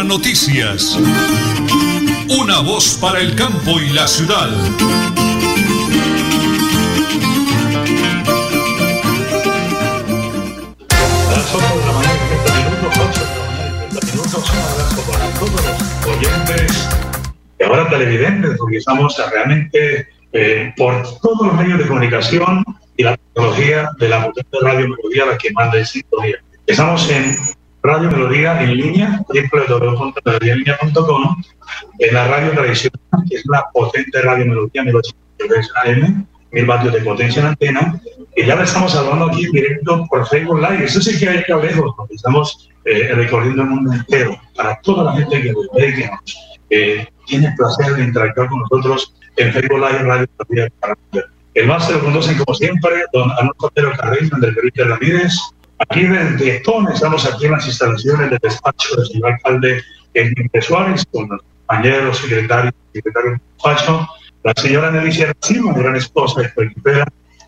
[0.00, 0.98] noticias.
[2.40, 4.48] Una voz para el campo y la ciudad.
[11.28, 14.50] Las 8 de la mañana y 30 minutos, 8 de la mañana y 30 minutos.
[14.50, 16.88] Un abrazo para todos los oyentes
[17.60, 22.64] y ahora televidentes, porque estamos realmente eh, por todos los medios de comunicación
[22.96, 24.32] y la tecnología de la
[24.62, 26.36] radio Melodía, la que manda el sintonía.
[26.66, 27.36] Estamos en
[27.82, 31.42] Radio Melodía en línea, www.melodiaenlinea.com,
[31.98, 37.00] en la radio tradicional, que es la potente Radio Melodía 1803 AM, mil vatios de
[37.00, 38.00] potencia en antena,
[38.36, 40.84] y ya le estamos hablando aquí en directo por Facebook Live.
[40.84, 45.02] Eso sí que hay que lejos, porque estamos eh, recorriendo el mundo entero, para toda
[45.04, 46.36] la gente que nos ve, que nos
[46.70, 50.72] eh, tiene el placer de interactuar con nosotros en Facebook Live Radio Melodía.
[51.54, 55.34] El máster lo conocen como siempre, don Arnoldo Cotero Carreño, del Felipe Ramírez,
[55.88, 59.82] Aquí desde Tone estamos aquí en las instalaciones del despacho del señor alcalde
[60.14, 64.08] Enrique Suárez, con los compañeros, secretarios, secretarios del despacho,
[64.44, 67.04] la señora Nelicia Racima, gran esposa de Felipe,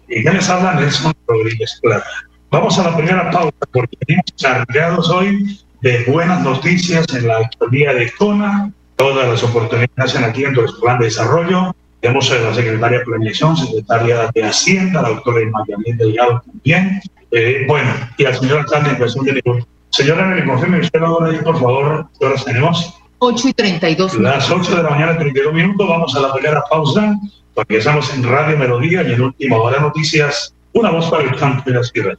[0.09, 2.07] y ya les habla Nelson Rodríguez Plata.
[2.51, 7.95] Vamos a la primera pausa porque venimos cargados hoy de buenas noticias en la alcaldía
[7.95, 11.77] de Tona, todas las oportunidades que hacen aquí en el plan de desarrollo.
[12.01, 17.01] Tenemos a la secretaria de Planeación, secretaria de Hacienda, la doctora Irma Delgado también,
[17.35, 19.43] eh, bueno, y al señor alcalde en cuestión de
[19.91, 22.95] Señora, me confirme usted ahora ahí, por favor, ¿qué horas tenemos?
[23.19, 24.37] 8 y 32 minutos.
[24.37, 25.89] Las 8 de la mañana, 32 minutos.
[25.89, 27.17] Vamos a la primera pausa,
[27.55, 31.63] porque estamos en Radio Melodía y en Última Hora Noticias, una voz para el campo
[31.65, 32.19] de la ciudad.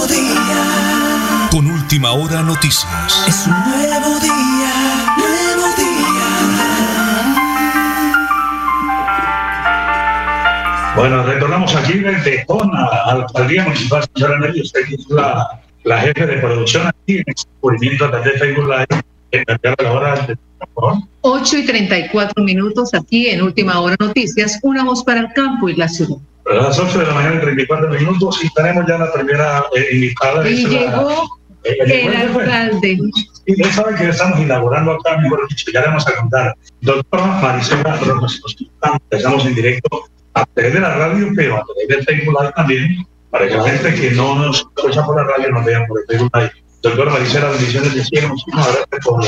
[0.00, 1.48] nuevo día.
[1.50, 3.24] Con última hora noticias.
[3.26, 6.28] Es un nuevo día, nuevo día.
[10.96, 14.62] Bueno, retornamos aquí desde Tona, Alcaldía Municipal señora Nelly.
[14.62, 19.02] Usted es la, la jefe de producción aquí en este cubrimiento de Facebook Live.
[19.32, 21.02] En la hora de, por favor.
[21.20, 25.76] 8 y 34 minutos aquí en Última Hora Noticias, una voz para el campo y
[25.76, 26.16] la ciudad.
[26.46, 29.86] A las 8 de la mañana y 34 minutos y tenemos ya la primera eh,
[29.92, 30.48] invitada.
[30.48, 31.10] Y la- llegó
[31.64, 32.42] eh, el llegó, ¿qué fue?
[32.44, 32.98] alcalde.
[33.46, 36.54] Y ya saben que estamos inaugurando acá, mejor dicho, ya le vamos a contar.
[36.80, 38.40] Doctora Maricela Rojas
[39.10, 40.02] estamos en directo
[40.34, 43.64] a través de la radio, pero a través del Facebook Live también, para que la
[43.64, 46.52] gente que no nos escucha por la radio nos vea por el Facebook Live.
[46.82, 49.24] Doctora Maricela, bendiciones de cielo, muchísimas gracias por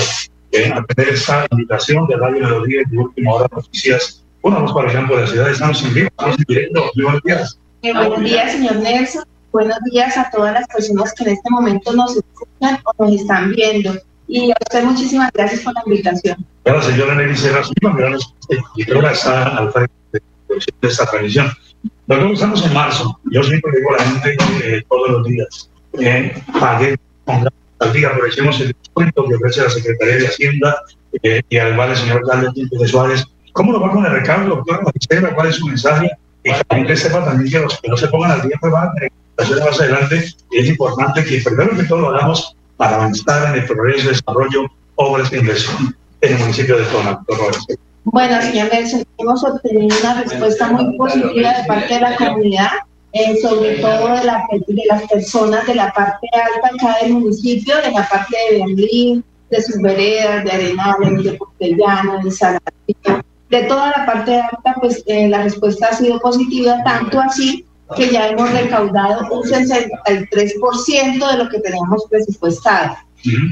[0.52, 4.21] eh, atender esta invitación de Radio Melodía y de Última Hora Noticias.
[4.42, 6.90] Voz para el campo de la ciudad, estamos en vivo, estamos en directo.
[6.96, 7.58] Muy buenos días.
[7.82, 9.24] Eh, buenos días, señor Nelson.
[9.52, 13.52] Buenos días a todas las personas que en este momento nos escuchan o nos están
[13.52, 13.94] viendo.
[14.26, 16.44] Y a usted muchísimas gracias por la invitación.
[16.64, 18.14] La señora Nelly Serra Silva, gran
[18.48, 21.52] escritora, está al frente de esta transmisión.
[22.08, 23.20] Nosotros estamos en marzo.
[23.30, 28.08] Yo siempre digo a la gente eh, todos los días, eh, pague, ponga al día,
[28.08, 30.82] aprovechemos el descuento que ofrece la Secretaría de Hacienda
[31.22, 34.80] eh, y además el señor Quinto de Suárez ¿Cómo lo va con el recado, doctora?
[35.34, 36.10] ¿Cuál es su mensaje?
[36.44, 38.94] Y que sepa también que los que no se pongan al día pues van a
[38.94, 39.12] tener
[39.64, 40.24] más adelante.
[40.50, 44.66] Y es importante que primero que todo lo hagamos para avanzar en el progreso, desarrollo,
[44.96, 47.24] obras de inversión en el municipio de Tona.
[48.04, 52.70] Bueno, señor Nelson, hemos obtenido una respuesta muy positiva de parte de la comunidad,
[53.12, 57.76] eh, sobre todo de, la, de, las personas de la parte alta acá del municipio,
[57.76, 63.22] de la parte de Berlín, de sus veredas, de Arenales, de Portellano, de Saladito,
[63.52, 68.08] de toda la parte alta, pues eh, la respuesta ha sido positiva, tanto así que
[68.08, 72.96] ya hemos recaudado un 63% de lo que teníamos presupuestado.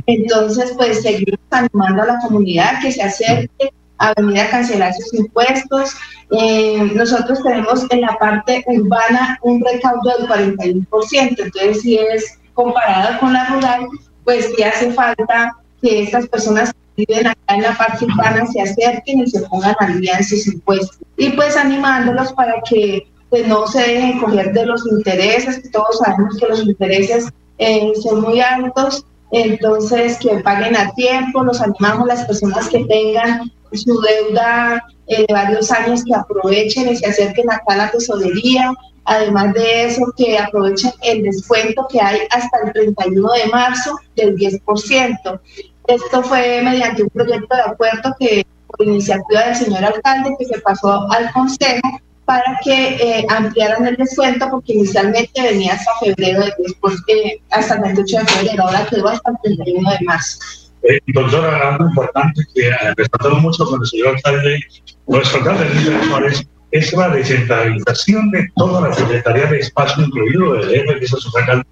[0.07, 5.13] Entonces, pues seguimos animando a la comunidad que se acerque a venir a cancelar sus
[5.13, 5.95] impuestos.
[6.31, 13.21] Eh, nosotros tenemos en la parte urbana un recaudo del 41%, entonces si es comparado
[13.21, 13.87] con la rural,
[14.25, 15.53] pues que hace falta
[15.83, 16.73] que estas personas
[17.07, 20.47] viven acá en la parte urbana se acerquen y se pongan al día en sus
[20.47, 20.99] impuestos.
[21.17, 26.37] Y pues animándolos para que pues no se dejen coger de los intereses, todos sabemos
[26.37, 32.25] que los intereses eh, son muy altos, entonces que paguen a tiempo, los animamos las
[32.25, 37.75] personas que tengan su deuda eh, de varios años que aprovechen y se acerquen acá
[37.75, 38.73] a la tesorería.
[39.05, 44.37] Además de eso, que aprovechen el descuento que hay hasta el 31 de marzo del
[44.37, 45.41] 10%.
[45.91, 50.61] Esto fue mediante un proyecto de acuerdo que por iniciativa del señor alcalde que se
[50.61, 56.95] pasó al consejo para que eh, ampliaran el descuento porque inicialmente venía hasta febrero, después
[57.09, 60.39] que hasta el 28 de febrero, ahora quedó hasta el 31 de marzo.
[60.85, 64.61] Eh, doctora, algo importante que eh, resaltamos mucho con el señor alcalde,
[65.09, 71.01] nuestro alcalde Luis es la descentralización de toda la Secretaría de Espacio, incluido el EFE,
[71.01, 71.65] que es alcalde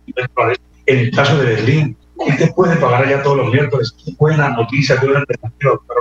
[0.87, 1.97] en el caso de Berlín.
[2.37, 3.95] ¿Qué puede pagar allá todos los miércoles?
[4.19, 6.01] Buena noticia, buena alternativa, doctora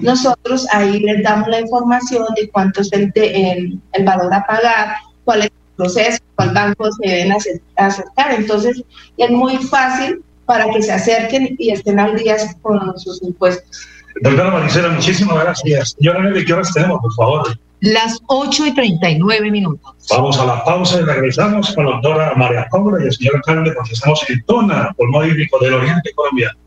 [0.02, 4.96] nosotros ahí les damos la información de cuánto es el, el, el valor a pagar
[5.24, 7.34] cuál es proceso cuál banco se deben
[7.78, 8.84] acercar entonces
[9.18, 13.88] es muy fácil para que se acerquen y estén al día con sus impuestos
[14.22, 15.96] Doctora Maricela, muchísimas gracias.
[15.98, 17.60] Señora ¿de ¿qué horas tenemos, por favor?
[17.80, 19.96] Las 8 y 39 minutos.
[20.10, 23.72] Vamos a la pausa y regresamos con la doctora María Cobra y el señor alcalde,
[23.72, 26.60] porque estamos en Tona, pulmón hídrico del Oriente Colombiano.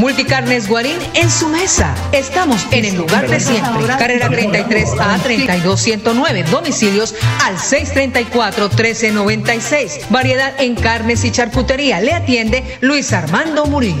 [0.00, 1.94] Multicarnes Guarín en su mesa.
[2.12, 3.86] Estamos en el lugar de siempre.
[3.98, 6.44] Carrera 33 a 32109.
[6.44, 7.14] Domicilios
[7.44, 10.06] al 634 1396.
[10.08, 12.00] Variedad en carnes y charcutería.
[12.00, 14.00] Le atiende Luis Armando Murillo.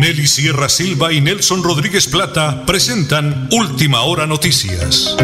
[0.00, 5.14] Nelly Sierra Silva y Nelson Rodríguez Plata presentan Última Hora Noticias.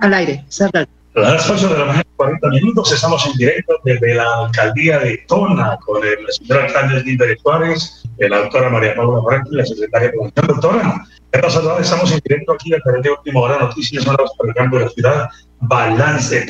[0.00, 0.88] Al aire, cerrar.
[1.14, 5.18] A las 8 de la mañana, 40 minutos, estamos en directo desde la alcaldía de
[5.28, 10.32] Tona con el señor alcalde Gilbert Suárez, la doctora María Paula Franqui, la secretaria de.
[10.34, 11.60] Doctora, ¿qué pasa?
[11.80, 14.84] Estamos en directo aquí en el de Última Hora Noticias, no para el campo de
[14.86, 15.28] la ciudad,
[15.60, 16.48] balance,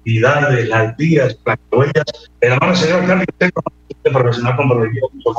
[0.00, 2.04] actividades, las vías, las huellas.
[2.40, 5.34] De la mano, señor alcalde, usted como profesional comprometido con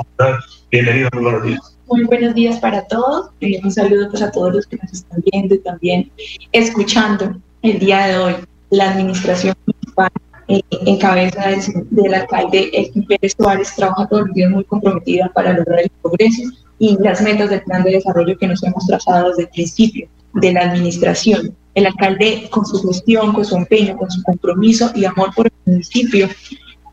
[0.69, 1.77] bienvenido, muy buenos días.
[1.87, 3.31] Muy buenos días para todos.
[3.41, 6.11] Eh, un saludo pues, a todos los que nos están viendo y también
[6.51, 8.35] escuchando el día de hoy
[8.69, 10.09] la administración municipal
[10.47, 15.29] eh, en cabeza del, del alcalde Elkin Pérez Suárez trabaja todos los días muy comprometida
[15.33, 16.43] para lograr el progreso
[16.81, 20.51] y las metas del plan de desarrollo que nos hemos trazado desde el principio de
[20.51, 21.55] la administración.
[21.75, 25.53] El alcalde, con su gestión, con su empeño, con su compromiso y amor por el
[25.67, 26.27] municipio,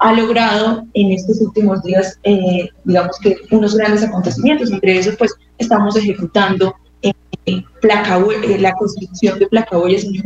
[0.00, 4.70] ha logrado en estos últimos días, eh, digamos que unos grandes acontecimientos.
[4.70, 7.14] Entre esos, pues, estamos ejecutando eh,
[7.80, 10.22] placa, eh, la construcción de placahuellas y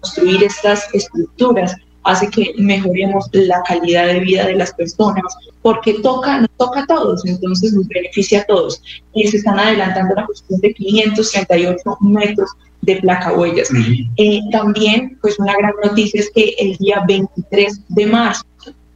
[0.00, 5.24] construir estas estructuras hace que mejoremos la calidad de vida de las personas,
[5.62, 8.80] porque toca, nos toca a todos, entonces nos beneficia a todos.
[9.14, 12.50] Y se están adelantando la cuestión de 538 metros
[12.82, 13.70] de placa huellas.
[14.16, 18.44] Eh, también, pues una gran noticia es que el día 23 de marzo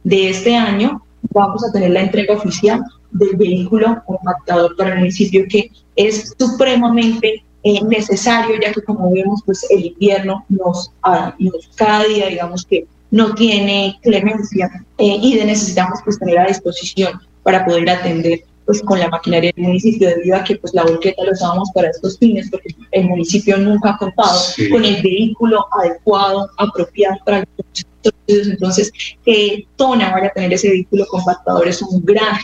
[0.03, 1.01] de este año
[1.31, 7.43] vamos a tener la entrega oficial del vehículo compactador para el municipio que es supremamente
[7.63, 12.65] eh, necesario, ya que como vemos, pues el invierno nos, ah, nos cada día, digamos
[12.65, 18.43] que no tiene clemencia eh, y de necesitamos pues tener a disposición para poder atender
[18.65, 21.89] pues con la maquinaria del municipio debido a que pues la volqueta lo usábamos para
[21.89, 24.39] estos fines porque el municipio nunca ha contado
[24.69, 27.85] con el vehículo adecuado, apropiado para los
[28.27, 28.91] entonces
[29.25, 32.37] que Tona vaya a tener ese vehículo compactador es un gran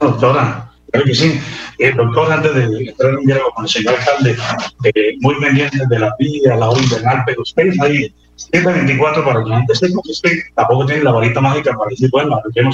[0.00, 1.40] doctora Claro que sí.
[1.78, 4.36] Eh, doctor, antes de entrar en diálogo con el señor alcalde,
[4.84, 8.14] eh, muy pendiente de la vida, la hora invernal, pero ustedes ahí,
[8.50, 12.62] 724 para que antes de usted tampoco tiene la varita mágica para decir, bueno, que
[12.62, 12.70] no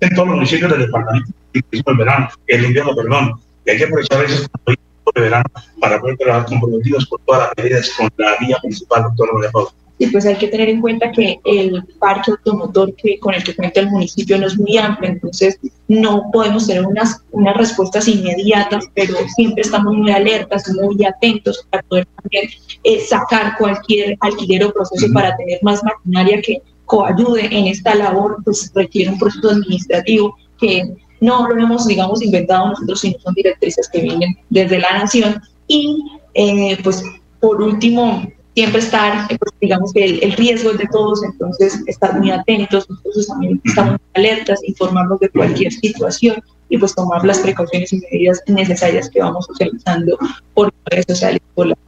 [0.00, 4.24] en todos los municipios del departamento, el verano, el invierno, perdón, y hay que aprovechar
[4.24, 4.46] ese
[5.14, 5.44] de verano
[5.80, 9.70] para poder trabajar comprometidos por todas las medidas con la vía principal, doctor María Paula.
[10.02, 13.54] Y pues hay que tener en cuenta que el parque automotor que, con el que
[13.54, 18.86] cuenta el municipio no es muy amplio, entonces no podemos tener unas, unas respuestas inmediatas,
[18.94, 22.50] pero siempre estamos muy alertas, muy atentos para poder también
[22.82, 28.38] eh, sacar cualquier alquiler o proceso para tener más maquinaria que coayude en esta labor,
[28.44, 33.88] pues requiere un proceso administrativo que no lo hemos, digamos, inventado nosotros, sino son directrices
[33.92, 35.40] que vienen desde la nación.
[35.68, 36.02] Y
[36.34, 37.04] eh, pues
[37.38, 42.18] por último, siempre estar, eh, pues, digamos que el, riesgo es de todos, entonces estar
[42.18, 47.92] muy atentos, nosotros también estamos alertas, informarnos de cualquier situación y pues tomar las precauciones
[47.92, 50.18] y medidas necesarias que vamos utilizando
[50.54, 51.78] por redes sociales y por las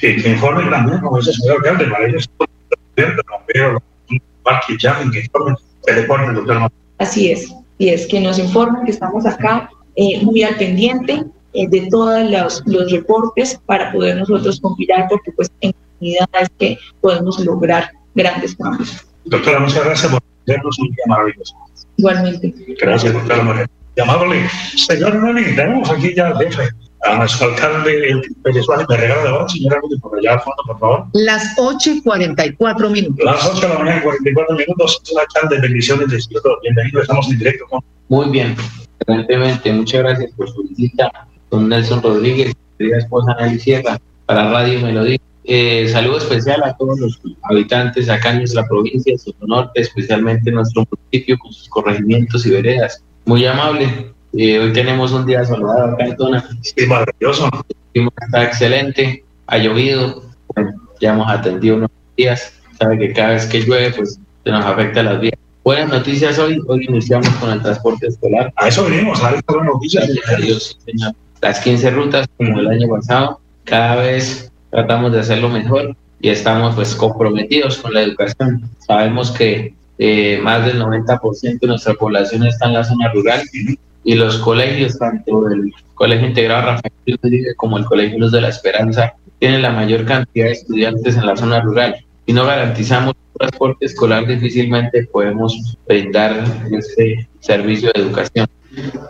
[0.00, 2.28] Sí, que informen también, como dice el señor alcalde, para ellos
[2.94, 3.82] pero
[4.66, 6.70] que llamen, que informen, que deporten, doctor.
[6.98, 11.68] Así es, y es que nos informen que estamos acá eh, muy al pendiente eh,
[11.68, 16.78] de todos los, los, reportes para poder nosotros compilar, porque pues en comunidad es que
[17.00, 19.04] podemos lograr grandes cambios.
[19.26, 21.54] Doctora, muchas gracias por darnos un día maravilloso.
[21.96, 22.54] Igualmente.
[22.80, 23.70] Gracias, doctora María.
[23.96, 26.70] Llamándole, señor Nani, tenemos aquí ya al jefe,
[27.02, 28.86] a nuestro alcalde Pérez Suárez.
[28.88, 31.06] Me regala la hora, señora por allá al fondo, por favor.
[31.12, 33.22] Las 8 y 44 minutos.
[33.22, 36.42] Las 8 de la mañana y 44 minutos, señor alcalde, bendiciones de Ciudad.
[36.62, 37.80] Bienvenido, estamos en directo con...
[38.08, 38.56] Muy bien,
[39.00, 41.12] excelentemente, muchas gracias por su visita
[41.52, 45.18] con Nelson Rodríguez, querida esposa Nelly Sierra, para Radio Melodía.
[45.44, 50.54] Eh, saludo especial a todos los habitantes acá en nuestra provincia, en norte, especialmente en
[50.54, 53.04] nuestro municipio con sus corregimientos y veredas.
[53.26, 54.14] Muy amable.
[54.32, 56.42] Eh, hoy tenemos un día soleado acá en Tona.
[56.62, 57.50] Sí, maravilloso.
[57.92, 60.22] Está excelente, ha llovido,
[61.02, 62.50] ya hemos atendido unos días.
[62.78, 65.38] Sabe que cada vez que llueve, pues se nos afecta las vías.
[65.64, 66.62] Buenas noticias hoy.
[66.66, 68.50] Hoy iniciamos con el transporte escolar.
[68.56, 70.08] A eso venimos, a ver buenas noticias.
[70.34, 73.40] Adiós, señor las 15 rutas como el año pasado.
[73.64, 78.70] Cada vez tratamos de hacerlo mejor y estamos pues comprometidos con la educación.
[78.78, 83.42] Sabemos que eh, más del 90% de nuestra población está en la zona rural
[84.04, 89.14] y los colegios, tanto el Colegio Integrado Rafael como el Colegio Luz de la Esperanza,
[89.38, 91.96] tienen la mayor cantidad de estudiantes en la zona rural.
[92.26, 98.46] Si no garantizamos transporte escolar, difícilmente podemos brindar este servicio de educación.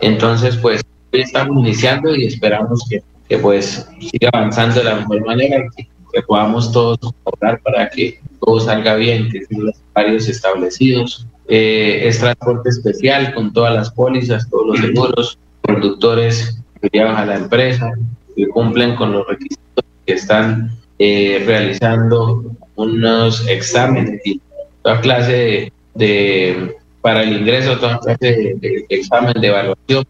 [0.01, 0.83] Entonces, pues
[1.21, 6.21] estamos iniciando y esperamos que, que pues siga avanzando de la mejor manera y que
[6.27, 11.27] podamos todos colaborar para que todo salga bien, que estén los horarios establecidos.
[11.47, 16.57] Eh, es transporte especial con todas las pólizas, todos los seguros, conductores
[16.91, 17.91] llevan a la empresa,
[18.35, 22.43] que cumplen con los requisitos que están eh, realizando
[22.75, 24.41] unos exámenes y
[24.81, 30.05] toda clase de, para el ingreso, toda clase de, examen de evaluación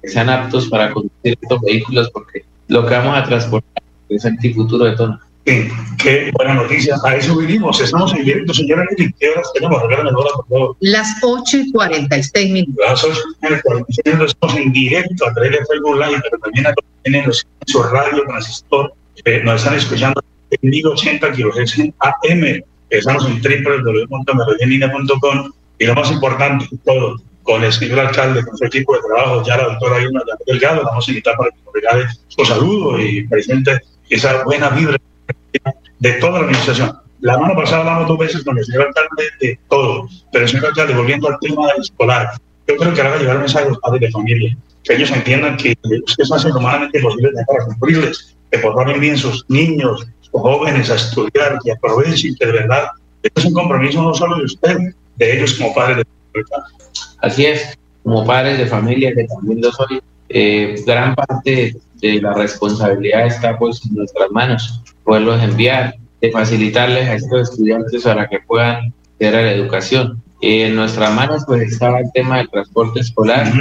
[0.00, 4.54] que sean aptos para conducir estos vehículos, porque lo que vamos a transportar es el
[4.54, 5.18] futuro de todo.
[5.44, 6.94] Sí, qué buena noticia.
[7.04, 7.80] A eso vinimos.
[7.80, 9.82] Estamos en directo, señora ¿Qué horas tenemos?
[9.82, 10.76] Regálame hora, por favor.
[10.80, 12.84] Las 8 y 46 minutos.
[12.86, 14.30] Las 8 y 46 minutos.
[14.30, 17.32] Estamos en directo a través de Facebook Live, pero también a tienen en
[17.66, 18.94] su radio transistor.
[19.24, 22.62] Eh, nos están escuchando en 1080 kHz en AM.
[22.90, 28.64] Estamos en www.melodianina.com y lo más importante de todo, con el señor alcalde, con su
[28.64, 32.06] equipo de trabajo, ya la doctora Irma Delgado, vamos a invitar para que nos regale
[32.28, 34.96] su saludo y presente esa buena vibra
[35.98, 36.98] de toda la administración.
[37.20, 40.66] La semana pasada hablamos dos veces con el señor alcalde de todo, pero el señor
[40.66, 42.32] alcalde, volviendo al tema escolar,
[42.66, 44.94] yo creo que ahora va a llevar un mensaje a los padres de familia, que
[44.94, 50.06] ellos entiendan que ustedes hacen lo humanamente posible para cumplirles, que formen bien sus niños,
[50.20, 52.90] sus jóvenes a estudiar, que aprovechen, que de verdad,
[53.22, 54.78] esto es un compromiso no solo de usted,
[55.16, 56.21] de ellos como padres de familia.
[57.20, 62.32] Así es, como padres de familia, que también lo soy, eh, gran parte de la
[62.34, 68.38] responsabilidad está pues en nuestras manos, poderlos enviar, de facilitarles a estos estudiantes para que
[68.40, 70.20] puedan a la educación.
[70.40, 73.52] en nuestras manos pues estaba el tema del transporte escolar,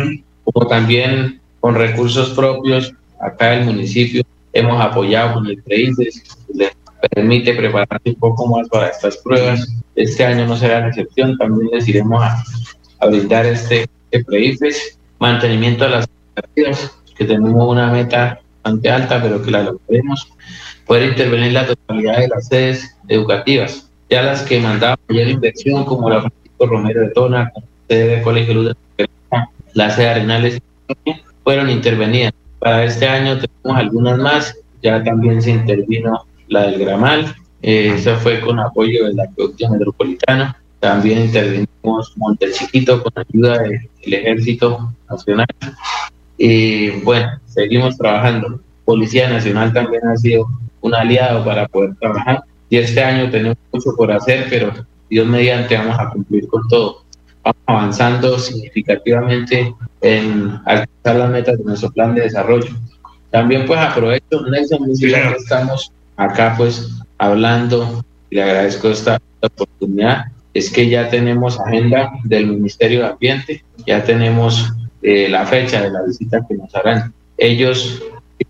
[0.43, 4.23] como también con recursos propios acá el municipio
[4.53, 6.23] hemos apoyado con el CREICES,
[6.53, 6.71] les
[7.09, 9.67] permite prepararse un poco más para estas pruebas.
[9.95, 12.43] Este año no será la excepción, también les iremos a,
[13.07, 14.69] brindar este, este
[15.19, 16.07] mantenimiento de las
[17.15, 20.31] que tenemos una meta bastante alta, pero que la lograremos,
[20.85, 25.85] poder intervenir en la totalidad de las sedes educativas, ya las que mandaba mayor inversión,
[25.85, 29.09] como la Francisco Romero de Tona, la sede de Colegio Luz de
[29.73, 30.61] la sede Arenales,
[31.43, 32.33] fueron intervenidas.
[32.59, 38.15] Para este año tenemos algunas más, ya también se intervino la del Gramal, eh, eso
[38.17, 45.47] fue con apoyo del acueducto metropolitano, también intervenimos Monte Chiquito con ayuda del Ejército Nacional
[46.37, 48.59] y bueno, seguimos trabajando.
[48.83, 50.47] Policía Nacional también ha sido
[50.81, 52.43] un aliado para poder trabajar.
[52.67, 54.73] Y este año tenemos mucho por hacer, pero
[55.07, 57.03] Dios mediante vamos a cumplir con todo.
[57.43, 62.71] Vamos avanzando significativamente en alcanzar las metas de nuestro plan de desarrollo.
[63.29, 70.25] También pues aprovecho, Nelson, estamos acá pues hablando y le agradezco esta oportunidad.
[70.53, 75.91] Es que ya tenemos agenda del Ministerio de Ambiente, ya tenemos eh, la fecha de
[75.91, 77.13] la visita que nos harán.
[77.37, 78.01] Ellos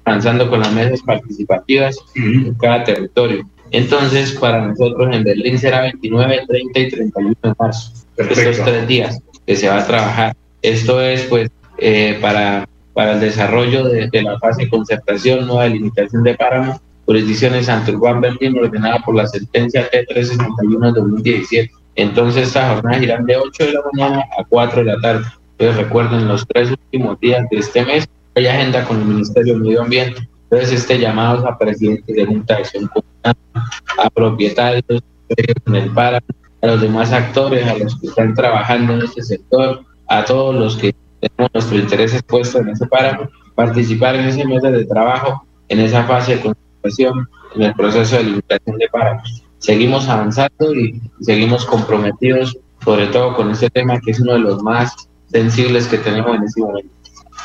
[0.06, 3.46] avanzando con las mesas participativas en cada territorio.
[3.72, 7.94] Entonces, para nosotros en Berlín será 29, 30 y 31 de marzo.
[8.18, 10.36] Estos tres días que se va a trabajar.
[10.62, 16.24] Esto es, pues, eh, para, para el desarrollo de, la fase de concertación, nueva delimitación
[16.24, 21.72] de páramo, jurisdicciones Santurbán Berlín, ordenada por la sentencia T361 de 2017.
[21.96, 25.26] Entonces, estas jornadas irán de 8 de la mañana a 4 de la tarde.
[25.58, 29.64] Entonces recuerden, los tres últimos días de este mes hay agenda con el Ministerio del
[29.64, 30.28] Medio Ambiente.
[30.50, 33.66] Entonces este llamado a presidentes de Junta de Acción Comunal,
[34.00, 36.26] a propietarios en el páramo,
[36.62, 40.78] a los demás actores, a los que están trabajando en este sector, a todos los
[40.78, 45.82] que tenemos nuestros intereses puestos en ese páramo, participar en ese mes de trabajo, en
[45.82, 46.42] esa fase de
[46.82, 49.44] conservación, en el proceso de limitación de páramos.
[49.60, 54.64] Seguimos avanzando y seguimos comprometidos, sobre todo con este tema que es uno de los
[54.64, 54.94] más
[55.32, 56.90] sensibles que tenemos en este momento.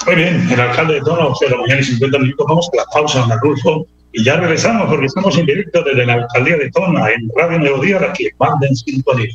[0.07, 2.85] Muy bien, el alcalde de Tono, de la mañana y 50 minutos, vamos a la
[2.93, 7.11] pausa, don Arnulfo, y ya regresamos porque estamos en directo desde la alcaldía de Tona,
[7.11, 9.35] en Radio Mediodía, la que manda en sintonía.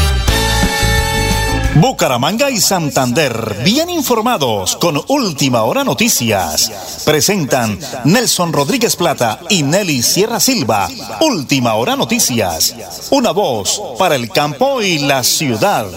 [1.75, 7.03] Bucaramanga y Santander, bien informados con Última Hora Noticias.
[7.05, 10.89] Presentan Nelson Rodríguez Plata y Nelly Sierra Silva.
[11.21, 13.09] Última Hora Noticias.
[13.11, 15.87] Una voz para el campo y la ciudad.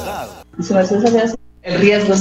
[1.63, 2.15] El riesgo.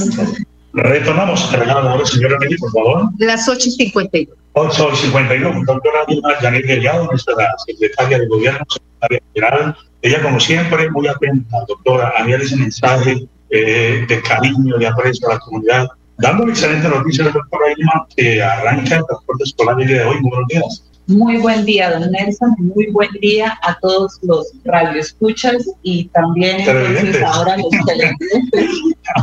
[0.72, 1.52] Retornamos.
[1.52, 3.10] Regala señora Nelly, por favor.
[3.18, 4.28] Las 8.52.
[4.54, 5.64] 8.51.
[5.64, 6.04] Doctora
[6.40, 9.76] Janet Delgado, nuestra secretaria de Gobierno, secretaria general.
[10.02, 15.28] Ella, como siempre, muy atenta, doctora, a enviar ese mensaje eh, de cariño, de aprecio
[15.28, 19.88] a la comunidad, dando excelente noticia al doctor Aima que arranca el transporte escolar el
[19.88, 20.20] día de hoy.
[20.20, 20.84] Muy buenos días.
[21.06, 22.54] Muy buen día, don Nelson.
[22.58, 28.70] Muy buen día a todos los radioescuchas y también entonces ahora los televidentes.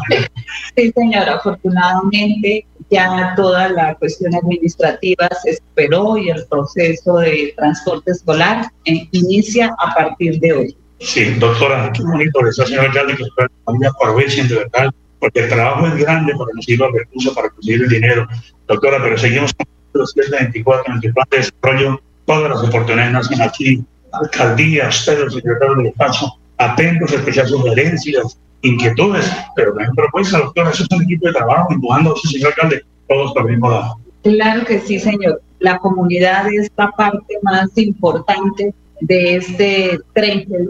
[0.76, 8.12] sí, señora, afortunadamente ya toda la cuestión administrativa se esperó y el proceso de transporte
[8.12, 10.78] escolar eh, inicia a partir de hoy.
[11.02, 15.50] Sí, doctora, qué bonito está, señor alcalde, que la familia aprovechen de verdad, porque el
[15.50, 18.28] trabajo es grande para conseguir los recursos, para conseguir el dinero.
[18.68, 23.42] Doctora, pero seguimos con los 724 en el plan de desarrollo, todas las oportunidades nacen
[23.42, 30.40] aquí, alcaldía, ustedes, el secretario del espacio, atentos a escuchar sugerencias, inquietudes, pero también propuestas,
[30.40, 33.72] doctora, eso es un equipo de trabajo, empujando, sí, señor alcalde, todos por el mismo
[33.72, 33.98] lado.
[34.22, 35.42] Claro que sí, señor.
[35.60, 40.68] La comunidad es la parte más importante de este tren que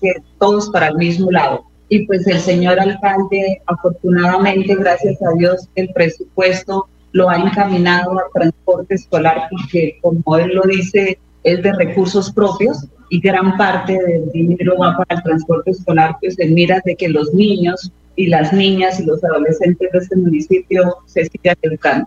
[0.00, 1.64] que todos para el mismo lado.
[1.88, 8.24] Y pues el señor alcalde, afortunadamente, gracias a Dios, el presupuesto lo ha encaminado a
[8.34, 14.30] transporte escolar porque, como él lo dice, es de recursos propios y gran parte del
[14.32, 18.52] dinero va para el transporte escolar, pues en miras de que los niños y las
[18.52, 22.06] niñas y los adolescentes de este municipio se sigan educando.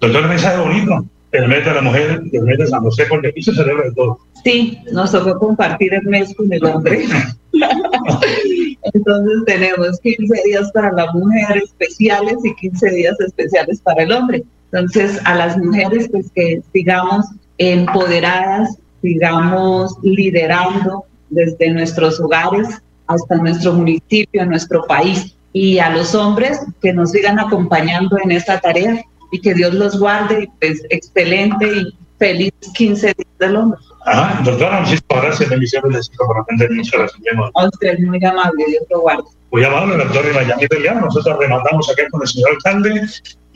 [0.00, 1.06] Doctor, mensaje bonito.
[1.32, 4.18] El mes de la mujer, el mes de San José, porque aquí se celebra todo.
[4.44, 7.04] Sí, nos tocó compartir el mes con el hombre.
[8.82, 14.42] Entonces tenemos 15 días para la mujer especiales y 15 días especiales para el hombre.
[14.70, 17.26] Entonces a las mujeres pues que sigamos
[17.58, 22.68] empoderadas, sigamos liderando desde nuestros hogares
[23.06, 25.34] hasta nuestro municipio, nuestro país.
[25.54, 29.98] Y a los hombres que nos sigan acompañando en esta tarea y que Dios los
[29.98, 33.80] guarde, pues excelente y feliz 15 días del hombre.
[34.06, 35.50] Ah, doctora, muchísimas gracias.
[35.50, 37.20] Bendiciones de por atender muchas gracias.
[37.54, 39.24] A usted, muy amable, Dios lo guarde.
[39.50, 43.02] Muy amable, doctor Ibayamí ya Nosotros rematamos acá con el señor alcalde,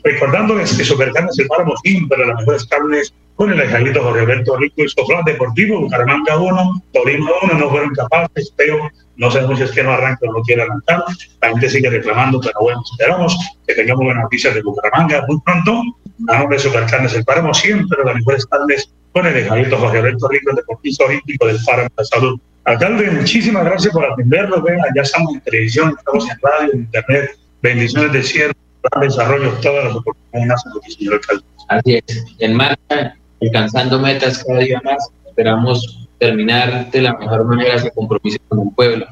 [0.03, 1.73] recordándoles que Supercarnes el Páramo
[2.09, 6.83] para las mejores carnes con el ejército Jorge Alberto Rico y Sofrán Deportivo, Bucaramanga 1,
[6.91, 10.41] Torino 1, no fueron capaces, pero no sabemos si es que no arranca o no
[10.43, 11.03] quiere arrancar.
[11.41, 15.81] La gente sigue reclamando, pero bueno, esperamos que tengamos buenas noticias de Bucaramanga muy pronto.
[16.29, 20.27] A nombre de Supercarnes el Páramo, siempre las mejores carnes con el ejército Jorge Alberto
[20.29, 22.39] Rico, el deportista olímpico del Páramo de Salud.
[22.63, 24.61] Alcalde, muchísimas gracias por atendernos.
[24.63, 27.37] Vean, ya estamos en televisión, estamos en radio, en internet.
[27.61, 28.53] Bendiciones de cielo,
[28.83, 30.61] gran desarrollo, todas las oportunidades,
[30.97, 31.43] señor alcalde.
[31.69, 35.09] Así es, en marcha alcanzando metas cada día más.
[35.27, 39.05] Esperamos terminar de la mejor manera ese compromiso con el pueblo,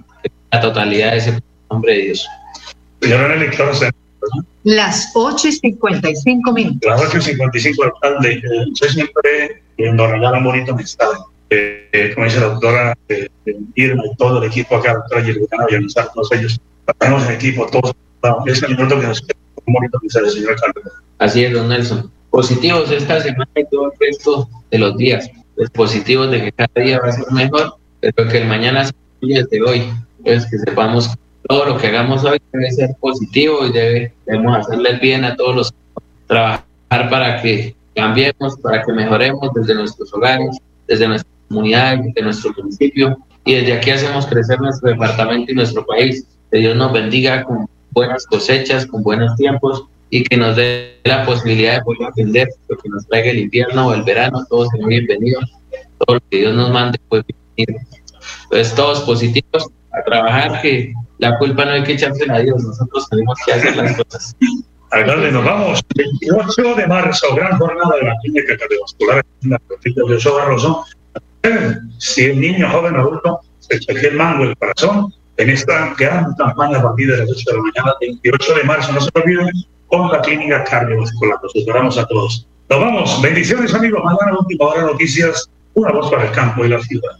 [0.51, 1.39] la totalidad de ese
[1.69, 2.27] nombre de Dios.
[3.01, 3.51] Señora Nelly,
[4.63, 6.89] Las 8 y 55 minutos.
[6.89, 8.33] Las 8 y 55, alcalde.
[8.33, 11.19] Eh, usted siempre eh, nos regala un bonito mensaje.
[11.49, 13.29] Eh, eh, como dice la doctora eh,
[13.75, 16.59] Irma y todo el equipo acá, la doctora Yerbucana, y a todos ellos.
[16.97, 17.93] Tenemos el equipo, todos.
[18.47, 19.23] Ese minuto que nos
[19.67, 20.81] un bonito mensaje, señor alcalde.
[21.19, 25.29] Así es, don Nelson positivos esta semana y todo el resto de los días.
[25.55, 28.93] Los positivos de que cada día va a ser mejor, pero que el mañana sea
[29.21, 29.89] desde hoy.
[30.19, 31.09] Entonces, que sepamos
[31.47, 35.55] todo lo que hagamos hoy debe ser positivo y debe, debemos hacerle bien a todos
[35.55, 35.73] los
[36.27, 36.65] trabajar
[37.09, 43.17] para que cambiemos, para que mejoremos desde nuestros hogares, desde nuestra comunidad, desde nuestro municipio
[43.45, 46.25] y desde aquí hacemos crecer nuestro departamento y nuestro país.
[46.51, 51.25] Que Dios nos bendiga con buenas cosechas, con buenos tiempos y que nos dé la
[51.25, 54.89] posibilidad de poder aprender lo que nos traiga el invierno o el verano, todos serán
[54.89, 55.43] bienvenidos,
[55.99, 57.23] todo lo que Dios nos mande pues
[57.55, 57.87] bienvenido.
[58.43, 63.07] Entonces, todos positivos a trabajar, que la culpa no hay que echársela a Dios, nosotros
[63.09, 64.35] tenemos que hacer las cosas.
[64.91, 65.81] Alcalde, nos vamos.
[65.95, 70.85] 28 de marzo, gran jornada de la clínica cardiovascular en la provincia de Barroso.
[71.97, 76.79] Si el niño, joven, adulto, se chequea el mango, el corazón, en esta gran campaña
[76.79, 79.49] a partir de las 8 de la mañana, 28 de marzo, no se olviden,
[79.97, 81.39] con la clínica cardiovascular.
[81.41, 82.47] Los esperamos a todos.
[82.69, 83.21] Nos vamos.
[83.21, 84.03] Bendiciones, amigos.
[84.03, 85.49] Mañana, última hora, noticias.
[85.73, 87.11] Una voz para el campo y la ciudad.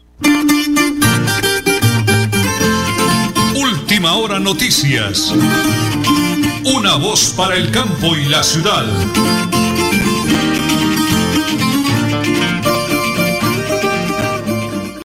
[3.56, 5.34] Última hora, noticias.
[6.66, 8.86] Una voz para el campo y la ciudad.